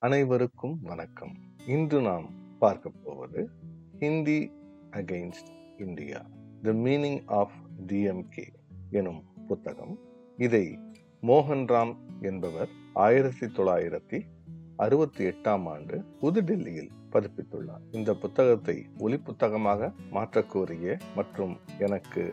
[0.00, 1.32] அனைவருக்கும் வணக்கம்.
[1.66, 3.50] இன்று நாம் பார்க்க போவது
[3.98, 4.50] Hindi
[4.90, 6.26] against India
[6.62, 7.52] the meaning of
[7.86, 8.44] DMK
[8.90, 9.98] எனும் புத்தகம்.
[10.36, 10.78] இதை
[11.22, 14.20] மோகன்ராம் என்பவர் ஆயிரத்தி தொள்ளாயிரத்தி
[14.76, 17.82] அறுபத்தி எட்டாம் ஆண்டு புதுடெல்லியில் பதிப்பித்துள்ளார்.
[17.90, 22.32] இந்த புத்தகத்தை ஒலி புத்தகமாக மாற்றக்கோரிய மற்றும் எனக்கு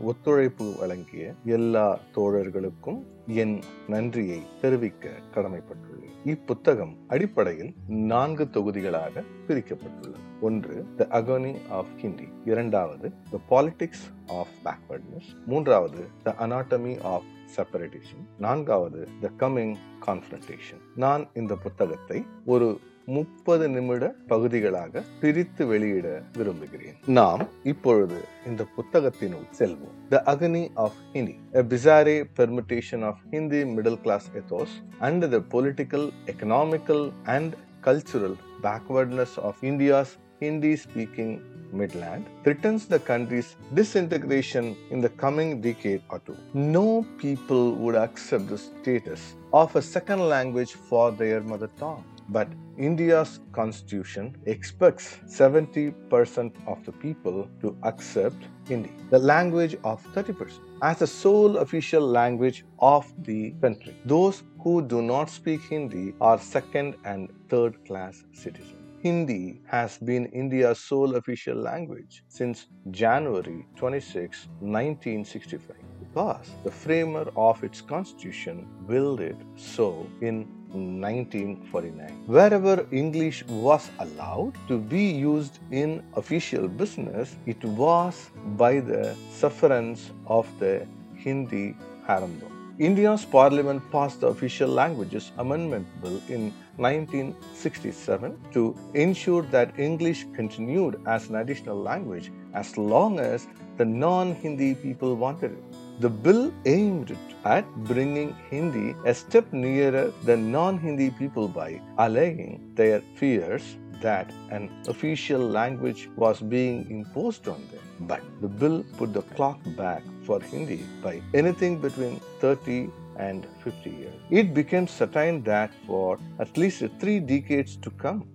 [0.00, 5.95] ஒத்துழைப்பு வழங்கிய எல்லா தோழர்களுக்கும் என் நன்றியை தெரிவிக்க கடமைப்பட்டுள்ளேன்.
[6.24, 10.22] இப்புத்தகம் அடிப்படையில் நான்கு தொகுதிகளாக பிரிக்கப்பட்டுள்ளது.
[10.40, 18.24] ஒன்று த அகோனி ஆஃப் ஹிந்தி இரண்டாவது த பாலிடிக்ஸ் ஆஃப் பேக்வர்ட்னஸ் மூன்றாவது த அனாட்டமி ஆஃப் செப்பரேட்டிசம்
[18.38, 19.76] நான்காவது த கம்மிங்
[20.06, 22.80] கான்ஃபரன்டேஷன் நான் இந்த புத்தகத்தை ஒரு
[23.15, 26.07] முப்பது நிமிட பகுதிகளாக பிரித்து வெளியிட
[26.37, 33.61] விரும்புகிறேன் நாம் இப்பொழுது இந்த புத்தகத்தினுள் செல்வோம் த agony of Hindi a bizarre permutation of Hindi
[33.75, 34.71] middle class ethos
[35.07, 37.01] and the political, economical,
[37.35, 37.49] and
[37.81, 41.31] cultural backwardness of India's Hindi speaking
[41.73, 46.37] midland threatens the country's disintegration in the coming decade or two.
[46.53, 49.21] No people would accept the status
[49.53, 52.03] of a second language for their mother tongue.
[52.28, 58.36] But India's constitution expects 70% of the people to accept
[58.68, 63.96] Hindi, the language of 30%, as the sole official language of the country.
[64.04, 68.72] Those who do not speak Hindi are second and third class citizens.
[69.02, 77.62] Hindi has been India's sole official language since January 26, 1965, because the framer of
[77.62, 82.24] its constitution willed it so in 1949.
[82.26, 90.10] Wherever English was allowed to be used in official business, it was by the sufferance
[90.26, 91.74] of the Hindi
[92.06, 92.52] Harambam.
[92.78, 101.00] India's parliament passed the Official Languages Amendment Bill in 1967 to ensure that English continued
[101.06, 105.75] as an additional language as long as the non Hindi people wanted it.
[105.98, 112.72] The bill aimed at bringing Hindi a step nearer the non Hindi people by allaying
[112.74, 117.80] their fears that an official language was being imposed on them.
[118.00, 123.88] But the bill put the clock back for Hindi by anything between 30 and 50
[123.88, 124.14] years.
[124.30, 128.28] It became certain that for at least three decades to come,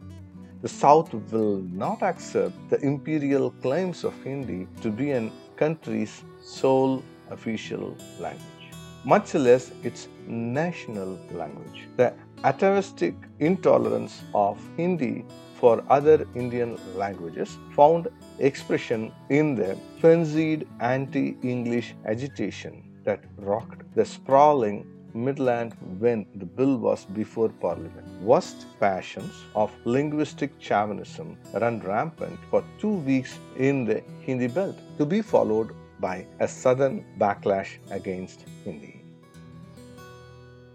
[0.64, 7.04] the South will not accept the imperial claims of Hindi to be a country's sole
[7.32, 8.68] official language,
[9.04, 11.88] much less its national language.
[11.98, 15.26] The atavistic intolerance of Hindi
[15.60, 18.08] for other Indian languages found
[18.40, 26.78] expression in the frenzied anti English agitation that rocked the sprawling Midland when the bill
[26.78, 28.08] was before Parliament.
[28.22, 35.06] Worst passions of linguistic chauvinism ran rampant for two weeks in the Hindi belt, to
[35.06, 39.04] be followed by a sudden backlash against Hindi.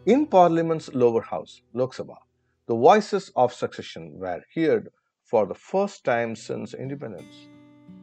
[0.06, 2.16] In Parliament's lower house, Lok Sabha,
[2.68, 4.88] the voices of succession were heard
[5.24, 7.48] for the first time since independence.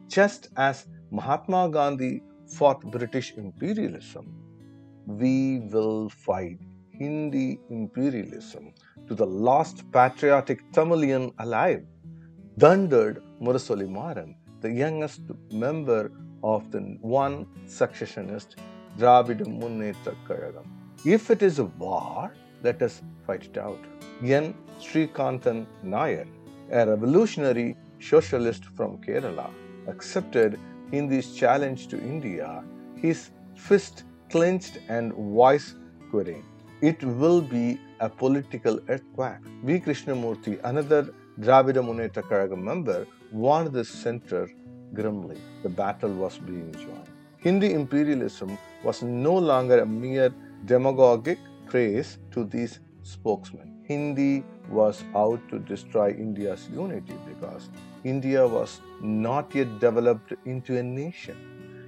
[0.08, 4.26] Just as Mahatma Gandhi fought British imperialism,
[5.06, 6.58] we will fight
[6.92, 8.72] Hindi imperialism
[9.08, 11.84] to the last patriotic Tamilian alive,
[12.58, 16.12] thundered Murasoli Maran, the youngest member
[16.52, 18.56] of the one successionist
[18.98, 20.66] Munnetra Kazhagam.
[21.04, 22.32] If it is a war,
[22.62, 23.80] let us fight it out.
[24.22, 24.54] N.
[24.78, 26.26] Srikantan Nair,
[26.70, 29.48] a revolutionary socialist from Kerala,
[29.88, 30.58] accepted
[30.90, 32.62] Hindi's challenge to India,
[32.96, 35.74] his fist clenched and voice
[36.10, 36.44] querying.
[36.82, 39.42] It will be a political earthquake.
[39.64, 39.80] V.
[39.80, 41.82] Krishnamurti, another Dravida
[42.22, 44.48] Kazhagam member, warned the center
[44.94, 45.36] grimly.
[45.62, 47.08] The battle was being joined.
[47.38, 50.32] Hindi imperialism was no longer a mere
[50.64, 53.70] demagogic praise to these spokesmen.
[53.84, 57.68] Hindi was out to destroy India's unity because
[58.02, 61.36] India was not yet developed into a nation.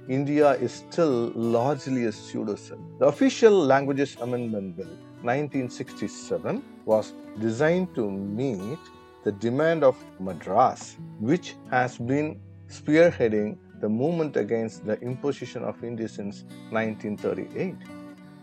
[0.07, 2.79] India is still largely a pseudo-cell.
[2.99, 4.93] The official Languages Amendment Bill
[5.23, 8.79] 1967 was designed to meet
[9.23, 16.07] the demand of Madras, which has been spearheading the movement against the imposition of Hindi
[16.07, 17.75] since 1938.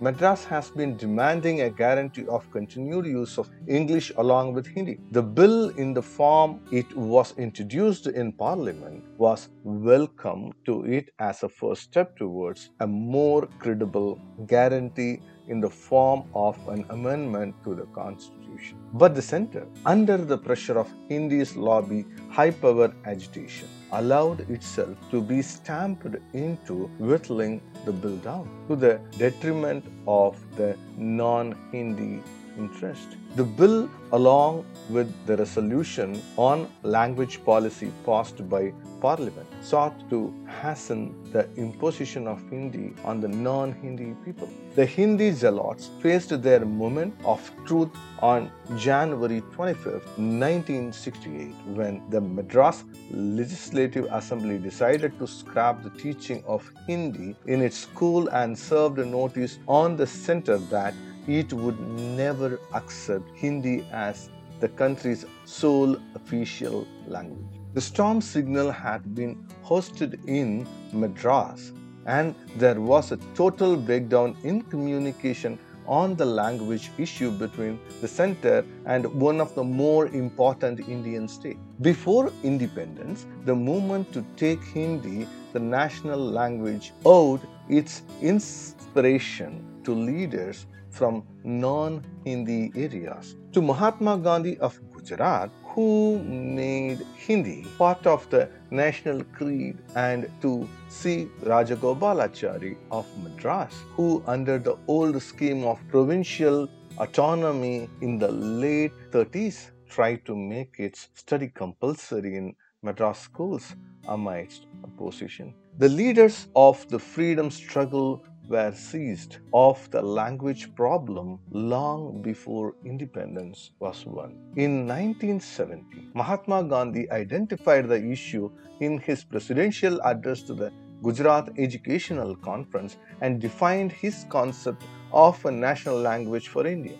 [0.00, 4.99] Madras has been demanding a guarantee of continued use of English along with Hindi.
[5.12, 11.43] The bill, in the form it was introduced in Parliament, was welcome to it as
[11.44, 17.75] a first step towards a more credible guarantee in the form of an amendment to
[17.75, 18.79] the constitution.
[18.93, 25.20] But the center, under the pressure of Hindi's lobby high power agitation, allowed itself to
[25.20, 32.23] be stamped into whittling the bill down to the detriment of the non Hindi
[32.59, 33.17] interest.
[33.37, 41.15] The bill, along with the resolution on language policy passed by Parliament, sought to hasten
[41.33, 44.49] the imposition of Hindi on the non Hindi people.
[44.77, 47.91] The Hindi zealots faced their moment of truth
[48.21, 56.71] on January 25, 1968, when the Madras Legislative Assembly decided to scrap the teaching of
[56.87, 60.95] Hindi in its school and served a notice on the center that
[61.26, 64.31] it would never accept Hindi as
[64.61, 67.61] the country's sole official language.
[67.75, 71.73] The storm signal had been hosted in Madras,
[72.06, 78.65] and there was a total breakdown in communication on the language issue between the center
[78.87, 81.59] and one of the more important Indian states.
[81.81, 90.67] Before independence, the movement to take Hindi, the national language, owed its inspiration to leaders
[90.94, 93.37] from non Hindi areas.
[93.52, 100.69] To Mahatma Gandhi of Gujarat, who made Hindi part of the national creed, and to
[100.88, 101.29] C.
[101.43, 106.69] Rajagopalachari of Madras, who, under the old scheme of provincial
[106.99, 113.75] autonomy in the late 30s, tried to make its study compulsory in Madras schools
[114.08, 115.55] amidst opposition.
[115.79, 123.70] The leaders of the freedom struggle were seized of the language problem long before independence
[123.81, 124.37] was won.
[124.56, 128.50] In 1970, Mahatma Gandhi identified the issue
[128.81, 135.50] in his presidential address to the Gujarat Educational Conference and defined his concept of a
[135.50, 136.99] national language for India.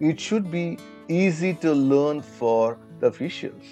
[0.00, 0.78] It should be
[1.08, 3.64] easy to learn for the officials,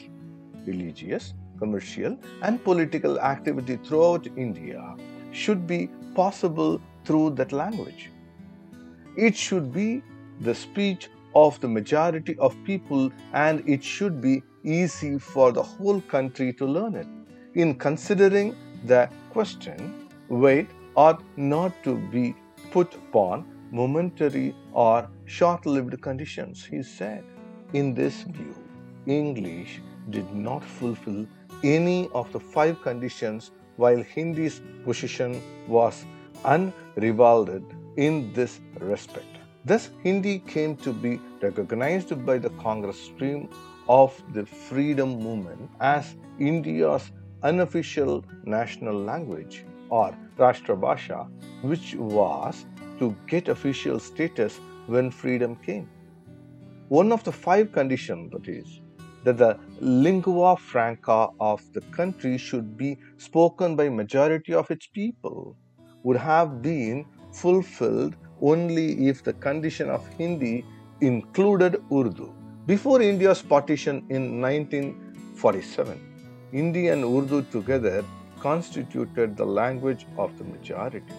[0.66, 4.96] religious, commercial, and political activity throughout India
[5.32, 8.10] should be possible through that language.
[9.16, 10.02] It should be
[10.40, 16.00] the speech of the majority of people and it should be easy for the whole
[16.02, 17.06] country to learn it.
[17.54, 18.54] In considering
[18.84, 22.34] the question, weight ought not to be
[22.70, 27.24] put upon momentary or short lived conditions, he said.
[27.72, 28.54] In this view,
[29.06, 29.80] English
[30.10, 31.26] did not fulfill
[31.64, 36.04] any of the five conditions while Hindi's position was
[36.44, 37.64] unrivaled
[37.96, 39.26] in this respect.
[39.64, 43.48] Thus, Hindi came to be recognized by the Congress stream
[43.88, 47.10] of the freedom movement as India's
[47.42, 51.28] unofficial national language or Rashtrabhasha,
[51.62, 52.64] which was
[52.98, 55.88] to get official status when freedom came.
[56.88, 58.80] One of the five conditions, that is,
[59.24, 65.56] that the lingua franca of the country should be spoken by majority of its people
[66.02, 70.64] would have been fulfilled only if the condition of Hindi
[71.00, 72.32] included Urdu.
[72.66, 76.00] Before India's partition in 1947,
[76.52, 78.04] Hindi and Urdu together
[78.40, 81.14] constituted the language of the majority.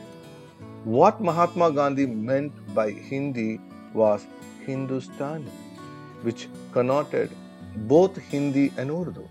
[0.83, 3.59] What Mahatma Gandhi meant by Hindi
[3.93, 4.25] was
[4.65, 5.51] Hindustani,
[6.23, 7.31] which connoted
[7.75, 9.27] both Hindi and Urdu.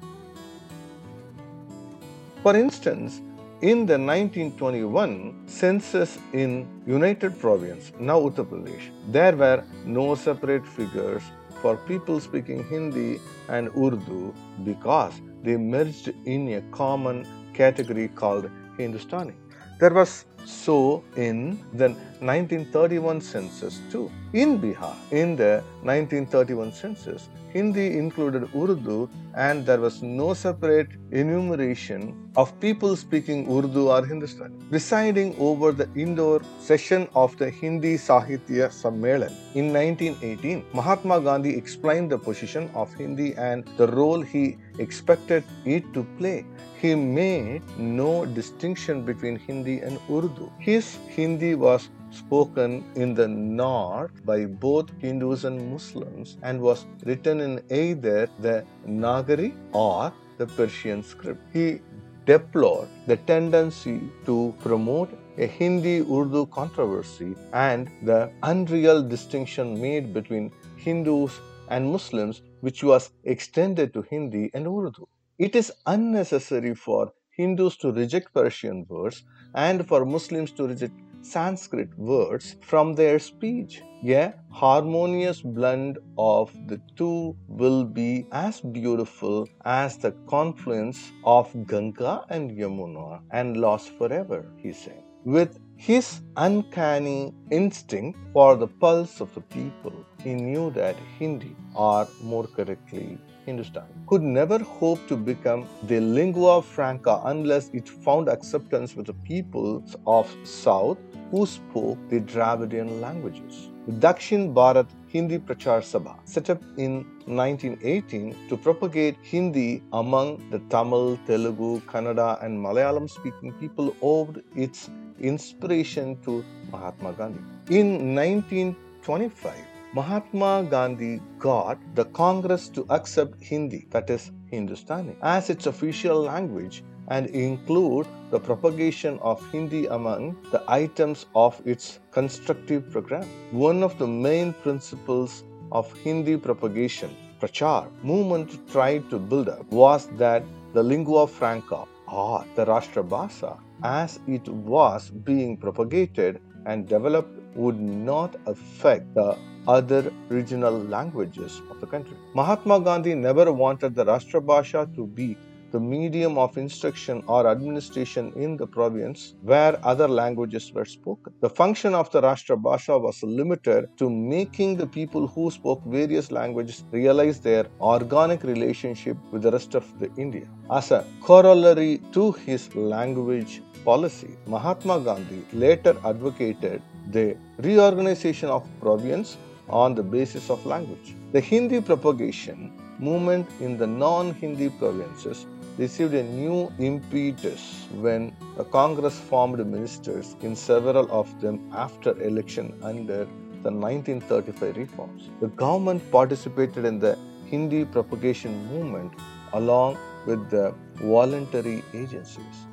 [2.43, 3.21] For instance,
[3.61, 11.23] in the 1921 census in United Province, now Uttar Pradesh, there were no separate figures
[11.61, 15.14] for people speaking Hindi and Urdu because
[15.45, 17.25] they merged in a common
[17.55, 19.35] category called Hindustani.
[19.78, 21.90] There was so in the
[22.21, 24.11] 1931 census too.
[24.33, 32.31] In Bihar, in the 1931 census, Hindi included Urdu and there was no separate enumeration
[32.35, 34.57] of people speaking Urdu or Hindustani.
[34.71, 42.11] Presiding over the Indore session of the Hindi Sahitya Sammelan in 1918, Mahatma Gandhi explained
[42.11, 46.47] the position of Hindi and the role he expected it to play.
[46.81, 50.51] He made no distinction between Hindi and Urdu.
[50.59, 57.40] His Hindi was spoken in the north by both Hindus and Muslims and was written
[57.40, 61.40] in either the Nagari or the Persian script.
[61.52, 61.81] He
[62.26, 70.52] deplored the tendency to promote a Hindi Urdu controversy and the unreal distinction made between
[70.76, 75.09] Hindus and Muslims, which was extended to Hindi and Urdu.
[75.38, 80.92] It is unnecessary for Hindus to reject Persian words and for Muslims to reject
[81.23, 83.83] Sanskrit words from their speech.
[84.05, 92.25] A harmonious blend of the two will be as beautiful as the confluence of Ganga
[92.29, 95.02] and Yamuna and lost forever, he said.
[95.25, 102.09] With his uncanny instinct for the pulse of the people, he knew that Hindi, or
[102.23, 108.94] more correctly, Hindustani, could never hope to become the lingua franca unless it found acceptance
[108.96, 110.99] with the peoples of South
[111.30, 113.70] who spoke the Dravidian languages.
[113.87, 120.61] The Dakshin Bharat Hindi Prachar Sabha, set up in 1918 to propagate Hindi among the
[120.70, 124.88] Tamil, Telugu, Kannada, and Malayalam speaking people, owed its
[125.20, 127.40] inspiration to Mahatma Gandhi.
[127.70, 129.54] In 1925,
[129.94, 136.82] Mahatma Gandhi got the Congress to accept Hindi, that is Hindustani, as its official language
[137.08, 143.28] and include the propagation of Hindi among the items of its constructive program.
[143.50, 150.06] One of the main principles of Hindi propagation, Prachar, movement tried to build up was
[150.16, 157.38] that the lingua franca or the Rashtra Bhasha as it was being propagated and developed
[157.54, 159.37] would not affect the
[159.69, 162.16] other regional languages of the country.
[162.35, 165.37] Mahatma Gandhi never wanted the Rashtra Bhasha to be
[165.73, 171.33] the medium of instruction or administration in the province where other languages were spoken.
[171.40, 176.31] The function of the Rashtra Bhasha was limited to making the people who spoke various
[176.31, 180.47] languages realize their organic relationship with the rest of the India.
[180.71, 189.38] As a corollary to his language policy, Mahatma Gandhi later advocated the reorganization of province
[189.69, 191.14] on the basis of language.
[191.33, 195.47] The Hindi propagation movement in the non Hindi provinces
[195.78, 202.78] received a new impetus when the Congress formed ministers in several of them after election
[202.83, 203.25] under
[203.62, 205.31] the 1935 reforms.
[205.40, 207.16] The government participated in the
[207.47, 209.12] Hindi propagation movement
[209.52, 212.66] along with the voluntary agencies.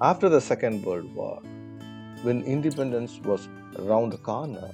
[0.00, 1.40] After the Second World War,
[2.22, 4.70] when independence was around the corner,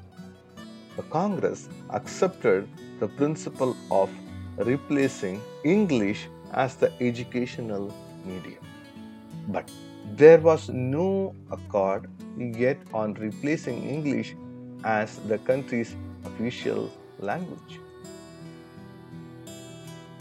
[0.97, 2.69] the Congress accepted
[3.01, 4.11] the principle of
[4.57, 7.95] replacing English as the educational
[8.25, 8.65] medium.
[9.49, 9.71] But
[10.17, 14.35] there was no accord yet on replacing English
[14.85, 17.79] as the country's official language.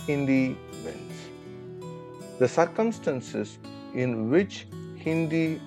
[0.07, 1.17] Hindi wins.
[2.39, 3.59] The circumstances
[3.93, 5.61] in which Hindi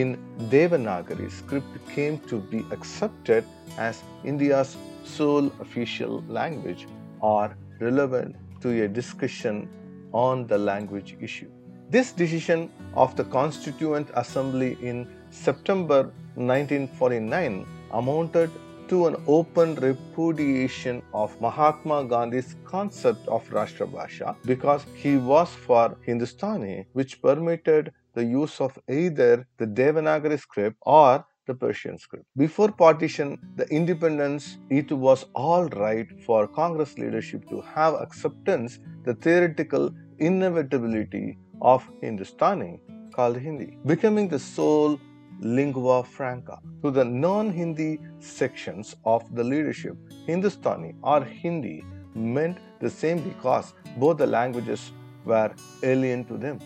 [0.00, 0.18] in
[0.52, 3.44] Devanagari script came to be accepted
[3.78, 6.86] as India's sole official language
[7.22, 9.68] are relevant to a discussion
[10.12, 11.48] on the language issue.
[11.90, 16.02] This decision of the Constituent Assembly in September
[16.34, 18.50] 1949 amounted
[18.88, 26.86] to an open repudiation of Mahatma Gandhi's concept of Rashtrabhasha because he was for Hindustani,
[26.94, 32.24] which permitted the use of either the Devanagari script or the Persian script.
[32.36, 39.14] Before partition, the independence, it was all right for Congress leadership to have acceptance the
[39.14, 42.80] theoretical inevitability of Hindustani
[43.14, 44.98] called Hindi, becoming the sole
[45.40, 46.58] lingua franca.
[46.82, 53.74] To the non Hindi sections of the leadership, Hindustani or Hindi meant the same because
[53.96, 54.92] both the languages
[55.24, 55.52] were
[55.82, 56.58] alien to them.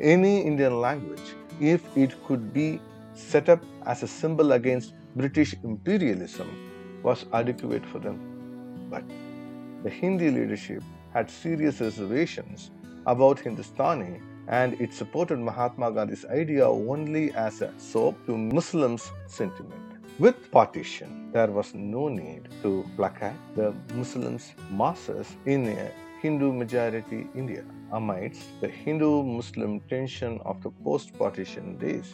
[0.00, 2.80] Any Indian language, if it could be
[3.12, 6.48] set up as a symbol against British imperialism,
[7.02, 8.18] was adequate for them.
[8.88, 9.04] But
[9.82, 12.70] the Hindi leadership had serious reservations
[13.04, 19.98] about Hindustani and it supported Mahatma Gandhi's idea only as a sop to Muslims' sentiment.
[20.18, 25.92] With partition, there was no need to placate the Muslims' masses in a
[26.22, 32.12] Hindu majority India amidst the Hindu Muslim tension of the post partition days.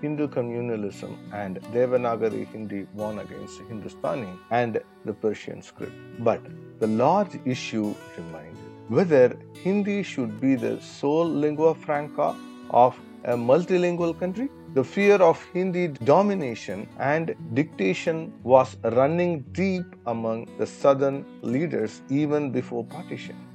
[0.00, 5.96] Hindu communalism and Devanagari Hindi won against Hindustani and the Persian script.
[6.20, 6.40] But
[6.78, 12.36] the large issue remained whether Hindi should be the sole lingua franca
[12.70, 14.48] of a multilingual country.
[14.74, 22.52] The fear of Hindi domination and dictation was running deep among the southern leaders even
[22.52, 23.47] before partition.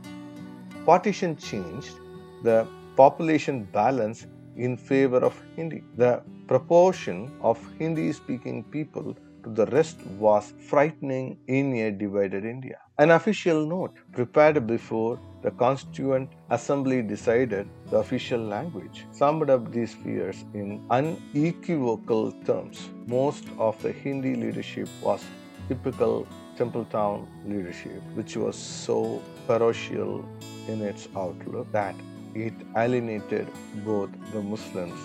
[0.85, 1.95] Partition changed
[2.43, 5.81] the population balance in favor of Hindi.
[5.95, 12.79] The proportion of Hindi speaking people to the rest was frightening in a divided India.
[12.97, 19.93] An official note prepared before the Constituent Assembly decided the official language summed up these
[19.93, 22.89] fears in unequivocal terms.
[23.07, 25.23] Most of the Hindi leadership was
[25.69, 30.25] typical Templetown leadership, which was so parochial
[30.67, 31.95] in its outlook that
[32.33, 33.47] it alienated
[33.85, 35.00] both the Muslims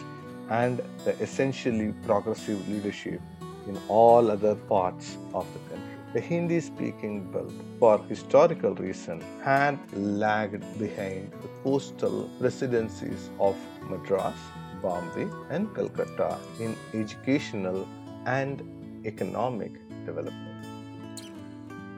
[0.51, 3.21] and the essentially progressive leadership
[3.67, 5.95] in all other parts of the country.
[6.15, 13.57] The Hindi speaking belt, for historical reasons, had lagged behind the coastal presidencies of
[13.91, 14.39] Madras,
[14.81, 17.87] Bombay, and Calcutta in educational
[18.25, 18.63] and
[19.05, 19.73] economic
[20.07, 20.48] development.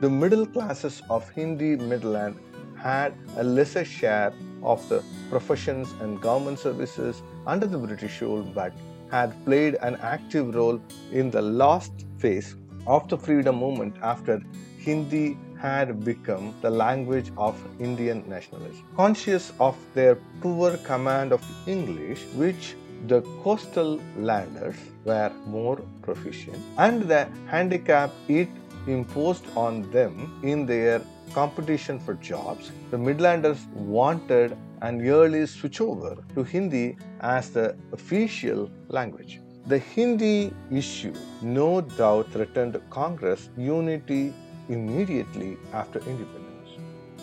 [0.01, 2.37] The middle classes of Hindi Midland
[2.75, 8.73] had a lesser share of the professions and government services under the British rule but
[9.11, 10.81] had played an active role
[11.13, 14.41] in the last phase of the freedom movement after
[14.79, 18.83] Hindi had become the language of Indian nationalism.
[18.97, 22.75] Conscious of their poor command of English, which
[23.07, 28.49] the coastal landers were more proficient, and the handicap it
[28.87, 36.43] imposed on them in their competition for jobs, the Midlanders wanted an early switchover to
[36.43, 39.41] Hindi as the official language.
[39.67, 44.33] The Hindi issue no doubt threatened Congress unity
[44.69, 46.71] immediately after independence.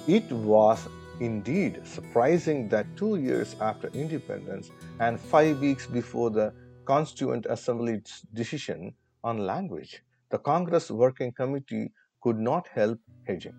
[0.07, 0.87] It was
[1.19, 6.53] indeed surprising that two years after independence and five weeks before the
[6.85, 11.91] Constituent Assembly's decision on language, the Congress Working Committee
[12.22, 13.55] could not help hedging.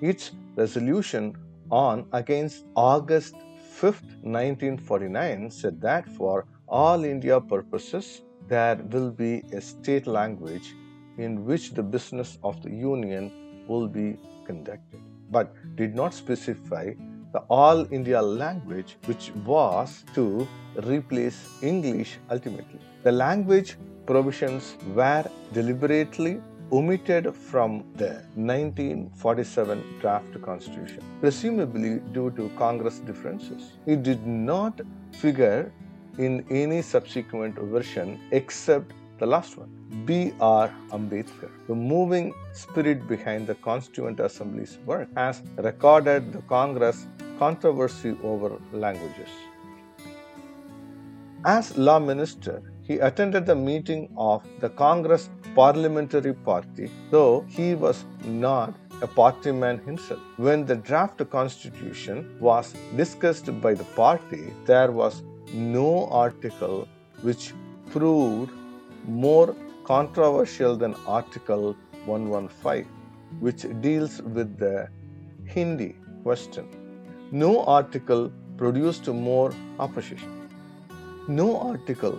[0.00, 1.34] Its resolution
[1.70, 3.34] on against August
[3.72, 10.74] 5, 1949 said that for all India purposes there will be a state language
[11.18, 13.30] in which the business of the union
[13.68, 14.16] will be
[14.46, 16.92] conducted, but did not specify
[17.32, 20.46] the all India language which was to
[20.84, 22.80] replace English ultimately.
[23.02, 26.40] The language provisions were deliberately
[26.72, 33.72] omitted from the 1947 draft constitution, presumably due to Congress differences.
[33.86, 34.80] It did not
[35.12, 35.72] figure
[36.18, 39.70] in any subsequent version except the last one.
[40.04, 40.72] B.R.
[40.90, 47.06] Ambedkar, the moving spirit behind the Constituent Assembly's work, has recorded the Congress
[47.38, 49.28] controversy over languages.
[51.44, 58.04] As law minister, he attended the meeting of the Congress Parliamentary Party, though he was
[58.24, 60.20] not a party man himself.
[60.36, 65.22] When the draft constitution was discussed by the party, there was
[65.52, 66.88] no article
[67.22, 67.52] which
[67.90, 68.52] proved
[69.06, 72.84] more controversial than Article 115,
[73.40, 74.88] which deals with the
[75.44, 76.66] Hindi question.
[77.30, 80.48] No article produced more opposition.
[81.28, 82.18] No article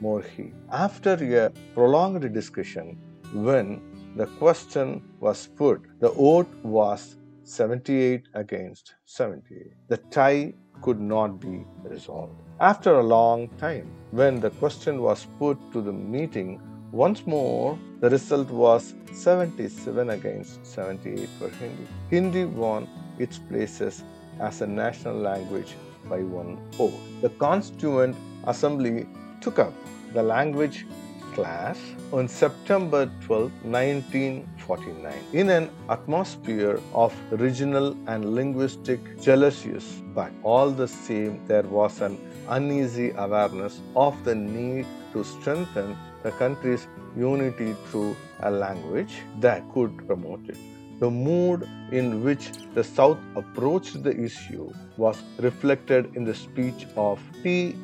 [0.00, 0.54] more heat.
[0.70, 2.98] After a prolonged discussion,
[3.32, 3.80] when
[4.16, 9.72] the question was put, the vote was 78 against 78.
[9.88, 12.34] The tie could not be resolved.
[12.60, 16.60] After a long time, when the question was put to the meeting
[16.92, 21.86] once more, the result was 77 against 78 for Hindi.
[22.10, 24.02] Hindi won its places
[24.40, 25.74] as a national language
[26.08, 26.98] by one vote.
[27.20, 29.06] The Constituent Assembly
[29.40, 29.72] took up
[30.12, 30.86] the language
[31.34, 31.78] class
[32.12, 40.02] on September 12, 1949, in an atmosphere of regional and linguistic jealousies.
[40.14, 46.32] But all the same, there was an uneasy awareness of the need to strengthen the
[46.32, 50.58] country's unity through a language that could promote it.
[50.98, 57.18] The mood in which the South approached the issue was reflected in the speech of
[57.42, 57.74] T.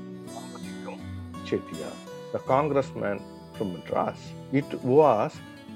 [1.47, 1.95] Chettiar
[2.33, 3.21] the congressman
[3.55, 4.19] from Madras.
[4.53, 5.33] It was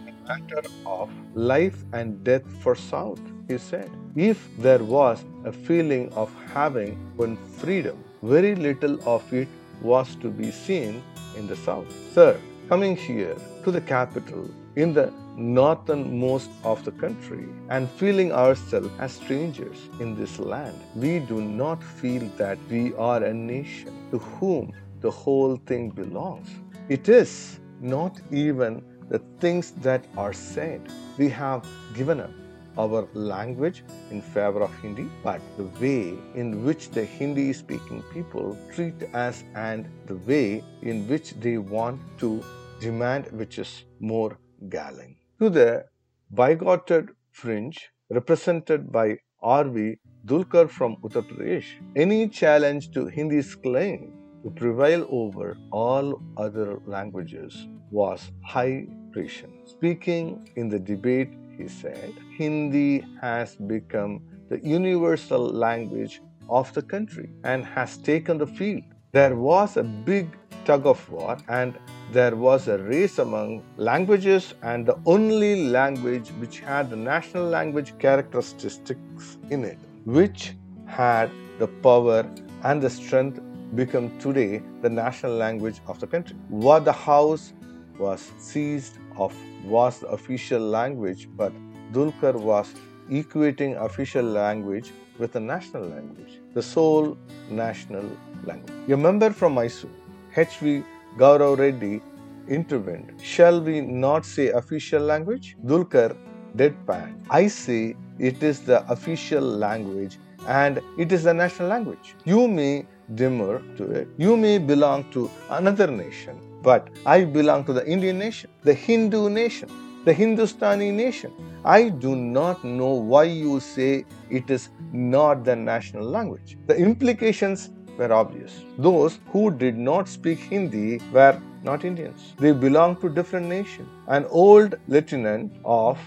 [0.08, 3.90] a matter of life and death for South, he said.
[4.16, 9.48] If there was a feeling of having one freedom, very little of it
[9.80, 11.02] was to be seen
[11.36, 11.90] in the South.
[12.14, 18.90] Third, coming here to the capital in the northernmost of the country and feeling ourselves
[18.98, 24.18] as strangers in this land, we do not feel that we are a nation to
[24.18, 26.48] whom the whole thing belongs.
[26.88, 30.80] It is not even the things that are said.
[31.18, 32.30] We have given up
[32.78, 38.56] our language in favor of Hindi, but the way in which the Hindi speaking people
[38.74, 42.42] treat us and the way in which they want to
[42.80, 45.16] demand which is more galling.
[45.40, 45.84] To the
[46.32, 49.96] bigoted fringe represented by R.V.
[50.26, 51.64] Dhulekar from Uttar Pradesh.
[51.96, 59.52] Any challenge to Hindi's claim to prevail over all other languages was high treason.
[59.66, 67.30] Speaking in the debate, he said, Hindi has become the universal language of the country
[67.44, 68.82] and has taken the field.
[69.12, 70.28] There was a big
[70.64, 71.78] tug of war and
[72.12, 77.96] there was a race among languages and the only language which had the national language
[77.98, 80.54] characteristics in it which
[80.86, 82.28] had the power
[82.64, 83.40] and the strength
[83.74, 86.36] become today the national language of the country.
[86.48, 87.52] What the House
[87.98, 91.52] was seized of was the official language, but
[91.92, 92.72] Dhulekar was
[93.10, 97.18] equating official language with the national language, the sole
[97.50, 98.04] national
[98.44, 98.90] language.
[98.90, 99.90] A member from Mysore,
[100.36, 100.82] H.V.
[101.18, 102.00] Guruv Reddy,
[102.48, 103.20] intervened.
[103.22, 105.56] Shall we not say official language?
[105.64, 106.16] Dhulekar
[106.56, 107.14] deadpan.
[107.30, 112.14] I say it is the official language and it is the national language.
[112.24, 114.08] You may demur to it.
[114.16, 119.28] You may belong to another nation, but I belong to the Indian nation, the Hindu
[119.30, 119.68] nation,
[120.04, 121.32] the Hindustani nation.
[121.64, 126.56] I do not know why you say it is not the national language.
[126.66, 128.64] The implications were obvious.
[128.78, 132.34] Those who did not speak Hindi were not Indians.
[132.38, 133.88] They belonged to different nations.
[134.06, 135.98] An old lieutenant of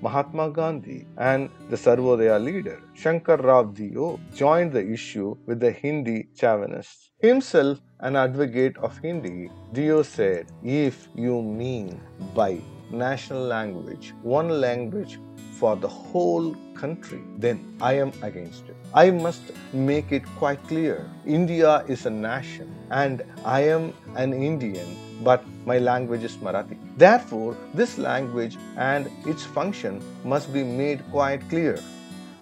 [0.00, 6.28] Mahatma Gandhi and the Sarvodaya leader, Shankar Rao Deo, joined the issue with the Hindi
[6.34, 7.10] chauvinists.
[7.20, 12.00] Himself an advocate of Hindi, Deo said, If you mean
[12.34, 15.18] by national language one language
[15.58, 18.76] for the whole country, then I am against it.
[18.94, 24.96] I must make it quite clear India is a nation and I am an Indian
[25.22, 26.76] but my language is Marathi.
[26.96, 31.78] Therefore, this language and its function must be made quite clear.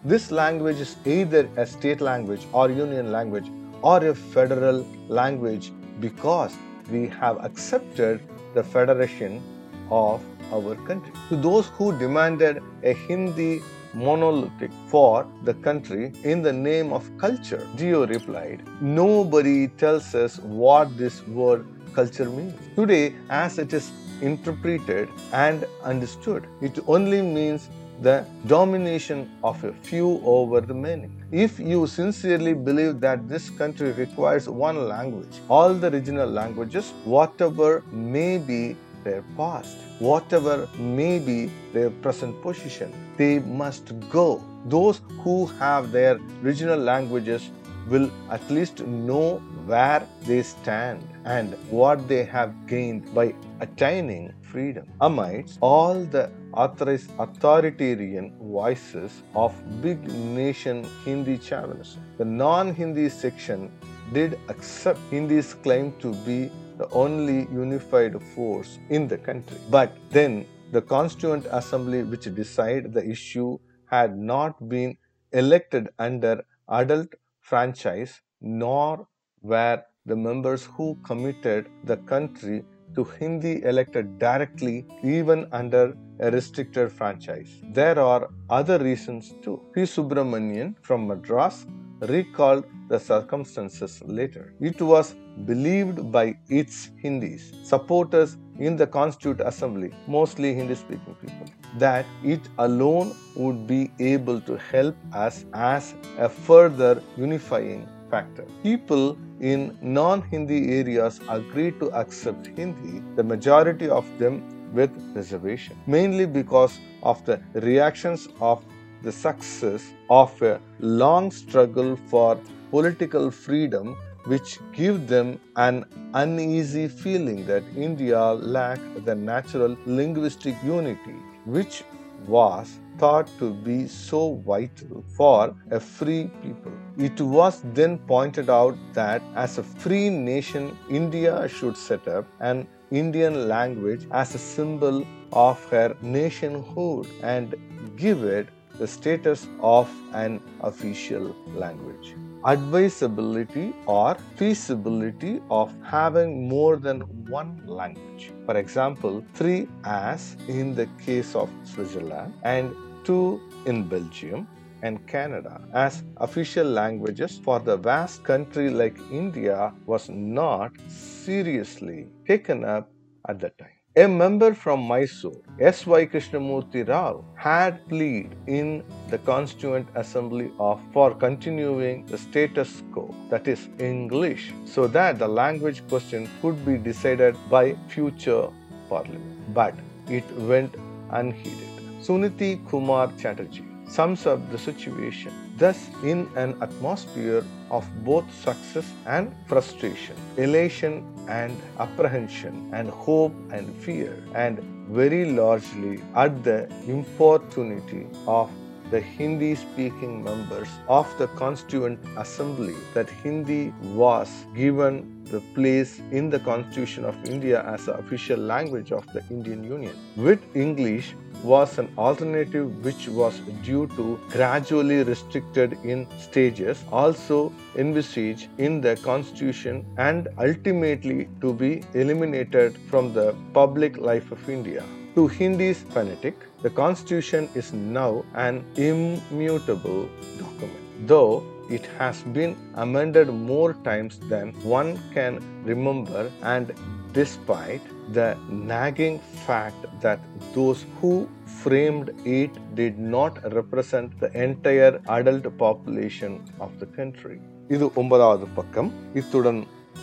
[0.05, 3.51] This language is either a state language or union language
[3.83, 6.55] or a federal language because
[6.91, 8.21] we have accepted
[8.55, 9.43] the federation
[9.91, 11.13] of our country.
[11.31, 13.63] To those who demanded a Hindi
[13.95, 20.97] monolithic for the country in the name of culture, Deo replied, Nobody tells us what
[20.97, 22.55] this word culture means.
[22.77, 27.69] Today, as it is interpreted and understood, it only means
[28.03, 31.11] the domination of a few over the many.
[31.33, 37.83] If you sincerely believe that this country requires one language, all the regional languages, whatever
[37.91, 44.43] may be their past, whatever may be their present position, they must go.
[44.67, 47.51] Those who have their regional languages
[47.89, 54.87] will at least know where they stand and what they have gained by attaining freedom.
[55.01, 59.53] Amidst all the authoritarian voices of
[59.83, 63.71] big nation Hindi chauvinism, the non Hindi section
[64.13, 69.59] did accept Hindi's claim to be the only unified force in the country.
[69.69, 74.97] But then the Constituent Assembly, which decided the issue, had not been
[75.33, 79.07] elected under adult franchise, nor
[79.53, 86.91] were the members who committed the country to Hindi elected directly even under a restricted
[86.93, 87.51] franchise.
[87.73, 89.61] There are other reasons too.
[89.75, 89.83] P.
[89.83, 91.67] Subramanian from Madras
[92.01, 94.55] recalled the circumstances later.
[94.61, 101.47] It was believed by its Hindis, supporters in the Constituent Assembly, mostly Hindi speaking people,
[101.79, 108.47] that it alone would be able to help us as a further unifying factor.
[108.63, 115.77] People in non Hindi areas agreed to accept Hindi, the majority of them with reservation,
[115.87, 118.65] mainly because of the reactions of
[119.03, 122.39] the success of a long struggle for
[122.71, 131.15] political freedom which give them an uneasy feeling that India lacked the natural linguistic unity
[131.45, 131.85] which
[132.27, 136.73] was thought to be so vital for a free people.
[136.97, 142.67] It was then pointed out that as a free nation, India should set up an
[142.91, 147.55] Indian language as a symbol of her nationhood and
[147.97, 152.15] give it the status of an official language.
[152.45, 158.31] Advisability or feasibility of having more than one language.
[158.45, 162.75] For example, three as in the case of Switzerland and
[163.07, 164.47] two in Belgium
[164.83, 172.65] and Canada as official languages for the vast country like India was not seriously taken
[172.65, 172.91] up
[173.29, 173.71] at that time.
[173.99, 176.05] A member from Mysore, S.Y.
[176.05, 183.49] Krishnamurti Rao, had pleaded in the Constituent Assembly of for continuing the status quo, that
[183.49, 188.49] is English, so that the language question could be decided by future
[188.91, 189.55] parliament.
[189.55, 189.75] But
[190.09, 190.75] it went
[191.11, 191.76] unheeded.
[192.03, 195.33] Suniti Kumar Chatterjee sums up the situation.
[195.57, 203.75] Thus, in an atmosphere of both success and frustration, elation and apprehension, and hope and
[203.77, 204.59] fear, and
[204.91, 208.51] very largely at the importunity of
[208.91, 216.31] the Hindi speaking members of the Constituent Assembly that Hindi was given the place in
[216.31, 219.95] the Constitution of India as the official language of the Indian Union.
[220.17, 228.49] With English was an alternative which was due to gradually restricted in stages, also envisaged
[228.59, 234.85] in the Constitution and ultimately to be eliminated from the public life of India.
[235.15, 236.35] To Hindi's fanatic,
[236.67, 244.53] the Constitution is now an immutable document, though it has been amended more times than
[244.65, 245.33] one can
[245.65, 246.75] remember, and
[247.13, 250.19] despite the nagging fact that
[250.57, 251.29] those who
[251.63, 257.39] framed it did not represent the entire adult population of the country.
[257.75, 259.61] இது ஒன்பதாவது பக்கம் இத்துடன்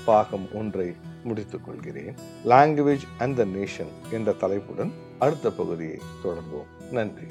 [0.08, 0.88] பாகம் ஒன்றை
[1.28, 2.16] முடித்துக் கொள்கிறேன்
[2.52, 4.92] language and the nation என்ற தலைப்புடன்
[5.24, 6.92] அடுத்த பகுதியை தொடர்வோம்.
[6.92, 7.28] நன்றி.